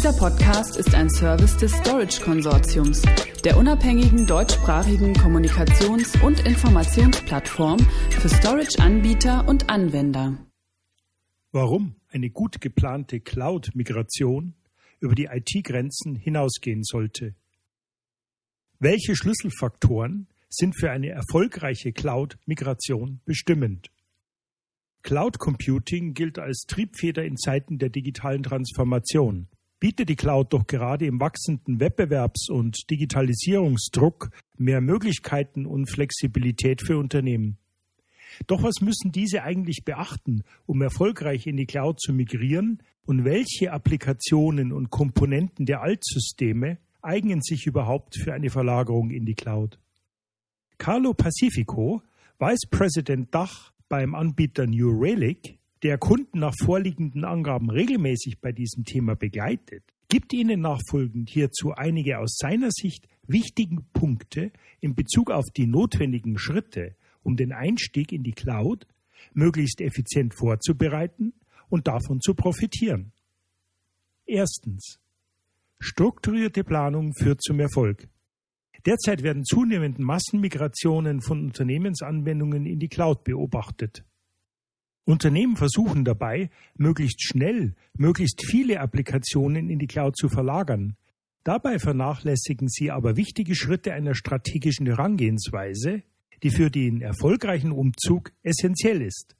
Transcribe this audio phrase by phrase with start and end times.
[0.00, 3.02] Dieser Podcast ist ein Service des Storage Konsortiums,
[3.44, 10.38] der unabhängigen deutschsprachigen Kommunikations- und Informationsplattform für Storage-Anbieter und Anwender.
[11.52, 14.54] Warum eine gut geplante Cloud-Migration
[15.00, 17.34] über die IT-Grenzen hinausgehen sollte.
[18.78, 23.90] Welche Schlüsselfaktoren sind für eine erfolgreiche Cloud-Migration bestimmend?
[25.02, 29.48] Cloud Computing gilt als Triebfeder in Zeiten der digitalen Transformation.
[29.80, 36.98] Bietet die Cloud doch gerade im wachsenden Wettbewerbs- und Digitalisierungsdruck mehr Möglichkeiten und Flexibilität für
[36.98, 37.56] Unternehmen.
[38.46, 42.82] Doch was müssen diese eigentlich beachten, um erfolgreich in die Cloud zu migrieren?
[43.06, 49.34] Und welche Applikationen und Komponenten der Altsysteme eignen sich überhaupt für eine Verlagerung in die
[49.34, 49.78] Cloud?
[50.76, 52.02] Carlo Pacifico,
[52.38, 58.84] Vice President Dach beim Anbieter New Relic, der Kunden nach vorliegenden Angaben regelmäßig bei diesem
[58.84, 65.46] Thema begleitet, gibt Ihnen nachfolgend hierzu einige aus seiner Sicht wichtigen Punkte in Bezug auf
[65.56, 68.86] die notwendigen Schritte, um den Einstieg in die Cloud
[69.32, 71.32] möglichst effizient vorzubereiten
[71.68, 73.12] und davon zu profitieren.
[74.26, 74.98] Erstens.
[75.78, 78.08] Strukturierte Planung führt zum Erfolg.
[78.84, 84.04] Derzeit werden zunehmend Massenmigrationen von Unternehmensanwendungen in die Cloud beobachtet.
[85.04, 90.96] Unternehmen versuchen dabei, möglichst schnell, möglichst viele Applikationen in die Cloud zu verlagern.
[91.42, 96.02] Dabei vernachlässigen sie aber wichtige Schritte einer strategischen Herangehensweise,
[96.42, 99.36] die für den erfolgreichen Umzug essentiell ist.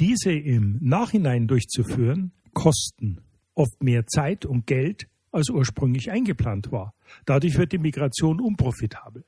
[0.00, 3.20] Diese im Nachhinein durchzuführen, kosten
[3.54, 6.94] oft mehr Zeit und Geld, als ursprünglich eingeplant war.
[7.24, 9.24] Dadurch wird die Migration unprofitabel.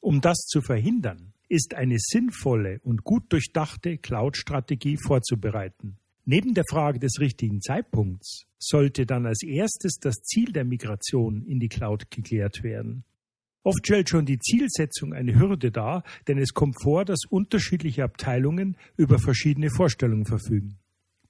[0.00, 5.98] Um das zu verhindern, ist eine sinnvolle und gut durchdachte Cloud-Strategie vorzubereiten.
[6.24, 11.60] Neben der Frage des richtigen Zeitpunkts sollte dann als erstes das Ziel der Migration in
[11.60, 13.04] die Cloud geklärt werden.
[13.62, 18.76] Oft stellt schon die Zielsetzung eine Hürde dar, denn es kommt vor, dass unterschiedliche Abteilungen
[18.96, 20.78] über verschiedene Vorstellungen verfügen.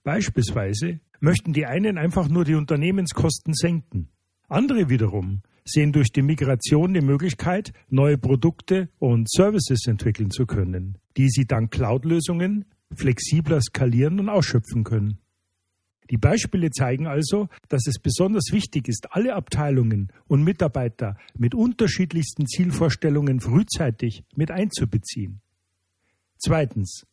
[0.03, 4.09] Beispielsweise möchten die einen einfach nur die Unternehmenskosten senken.
[4.49, 10.99] Andere wiederum sehen durch die Migration die Möglichkeit, neue Produkte und Services entwickeln zu können,
[11.17, 15.19] die sie dank Cloud-Lösungen flexibler skalieren und ausschöpfen können.
[16.11, 22.47] Die Beispiele zeigen also, dass es besonders wichtig ist, alle Abteilungen und Mitarbeiter mit unterschiedlichsten
[22.47, 25.41] Zielvorstellungen frühzeitig mit einzubeziehen.
[26.39, 27.07] Zweitens.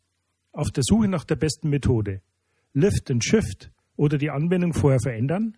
[0.52, 2.22] Auf der Suche nach der besten Methode.
[2.74, 5.58] Lift and Shift oder die Anwendung vorher verändern?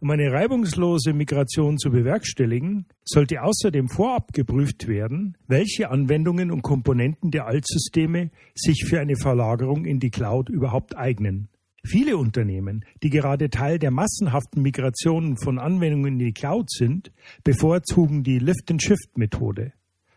[0.00, 7.32] Um eine reibungslose Migration zu bewerkstelligen, sollte außerdem vorab geprüft werden, welche Anwendungen und Komponenten
[7.32, 11.48] der Altsysteme sich für eine Verlagerung in die Cloud überhaupt eignen.
[11.84, 17.10] Viele Unternehmen, die gerade Teil der massenhaften Migrationen von Anwendungen in die Cloud sind,
[17.42, 19.72] bevorzugen die Lift-and-Shift-Methode.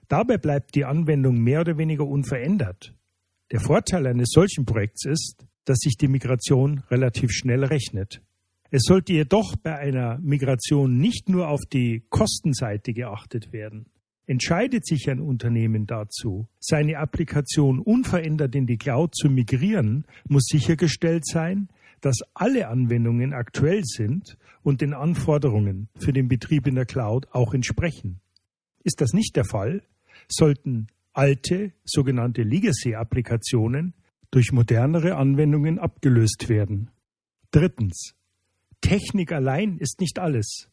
[0.08, 2.94] Dabei bleibt die Anwendung mehr oder weniger unverändert.
[3.52, 8.22] Der Vorteil eines solchen Projekts ist, dass sich die Migration relativ schnell rechnet.
[8.74, 13.88] Es sollte jedoch bei einer Migration nicht nur auf die Kostenseite geachtet werden.
[14.28, 21.26] Entscheidet sich ein Unternehmen dazu, seine Applikation unverändert in die Cloud zu migrieren, muss sichergestellt
[21.26, 21.68] sein,
[22.00, 27.54] dass alle Anwendungen aktuell sind und den Anforderungen für den Betrieb in der Cloud auch
[27.54, 28.22] entsprechen.
[28.86, 29.84] Ist das nicht der Fall,
[30.30, 33.96] sollten alte sogenannte Legacy-Applikationen
[34.32, 36.90] durch modernere Anwendungen abgelöst werden.
[37.52, 38.16] Drittens.
[38.82, 40.70] Technik allein ist nicht alles.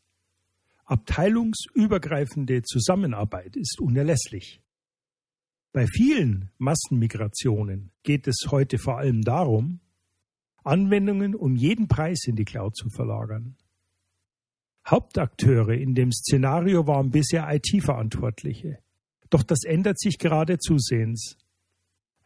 [0.85, 4.63] Abteilungsübergreifende Zusammenarbeit ist unerlässlich.
[5.73, 9.81] Bei vielen Massenmigrationen geht es heute vor allem darum,
[10.65, 13.57] Anwendungen um jeden Preis in die Cloud zu verlagern.
[14.87, 18.79] Hauptakteure in dem Szenario waren bisher IT-Verantwortliche.
[19.29, 21.37] Doch das ändert sich gerade zusehends.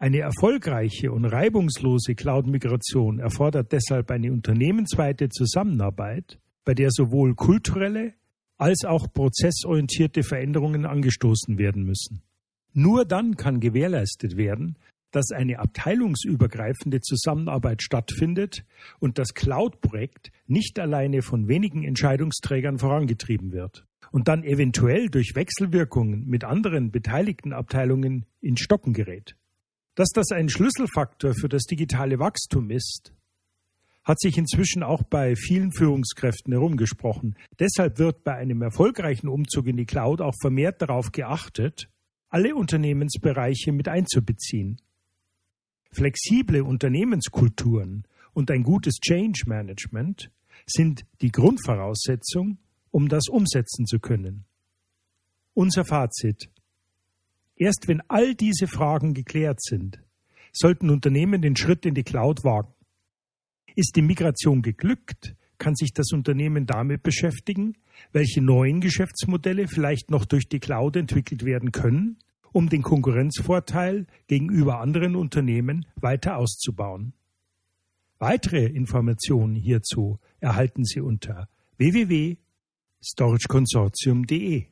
[0.02, 8.12] Eine erfolgreiche und reibungslose Cloud-Migration erfordert deshalb eine unternehmensweite Zusammenarbeit, bei der sowohl kulturelle
[8.59, 12.21] als auch prozessorientierte Veränderungen angestoßen werden müssen.
[12.72, 14.77] Nur dann kann gewährleistet werden,
[15.12, 18.65] dass eine abteilungsübergreifende Zusammenarbeit stattfindet
[18.98, 26.27] und das Cloud-Projekt nicht alleine von wenigen Entscheidungsträgern vorangetrieben wird und dann eventuell durch Wechselwirkungen
[26.27, 29.36] mit anderen beteiligten Abteilungen in Stocken gerät.
[29.94, 33.12] Dass das ein Schlüsselfaktor für das digitale Wachstum ist,
[34.04, 37.36] hat sich inzwischen auch bei vielen Führungskräften herumgesprochen.
[37.59, 41.89] Deshalb wird bei einem erfolgreichen Umzug in die Cloud auch vermehrt darauf geachtet,
[42.28, 44.80] alle Unternehmensbereiche mit einzubeziehen.
[45.92, 50.30] Flexible Unternehmenskulturen und ein gutes Change Management
[50.66, 52.59] sind die Grundvoraussetzung,
[52.91, 54.47] um das umsetzen zu können.
[55.54, 56.50] Unser Fazit.
[57.57, 60.03] Erst wenn all diese Fragen geklärt sind,
[60.53, 62.75] sollten Unternehmen den Schritt in die Cloud wagen.
[63.75, 67.75] Ist die Migration geglückt, kann sich das Unternehmen damit beschäftigen,
[68.13, 72.19] welche neuen Geschäftsmodelle vielleicht noch durch die Cloud entwickelt werden können,
[72.53, 77.15] um den Konkurrenzvorteil gegenüber anderen Unternehmen weiter auszubauen.
[78.19, 84.72] Weitere Informationen hierzu erhalten Sie unter www.storageconsortium.de.